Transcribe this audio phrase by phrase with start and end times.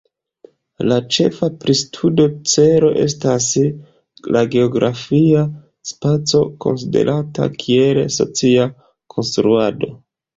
[0.91, 3.49] La ĉefa pristudo celo estas
[4.37, 5.43] la geografia
[5.91, 8.67] spaco, konsiderata kiel socia
[9.17, 9.91] konstruado.